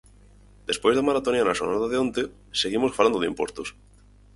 [0.69, 2.21] Despois da maratoniana xornada de onte,
[2.61, 3.67] seguimos falando de impostos.